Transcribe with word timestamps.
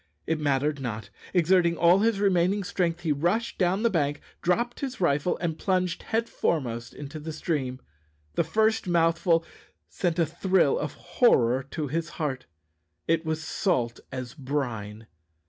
It 0.25 0.39
mattered 0.39 0.81
not. 0.81 1.11
Exerting 1.31 1.77
all 1.77 1.99
his 1.99 2.19
remaining 2.19 2.63
strength 2.63 3.01
he 3.01 3.11
rushed 3.11 3.59
down 3.59 3.83
the 3.83 3.89
bank, 3.91 4.19
dropped 4.41 4.79
his 4.79 4.99
rifle, 4.99 5.37
and 5.37 5.59
plunged 5.59 6.01
headforemost 6.09 6.95
into 6.95 7.19
the 7.19 7.31
stream. 7.31 7.79
The 8.33 8.43
first 8.43 8.87
mouthful 8.87 9.45
sent 9.89 10.17
a 10.17 10.25
thrill 10.25 10.79
of 10.79 10.93
horror 10.93 11.61
to 11.69 11.87
his 11.87 12.09
heart; 12.17 12.47
it 13.07 13.27
was 13.27 13.43
salt 13.43 13.99
as 14.11 14.33
brine! 14.33 15.05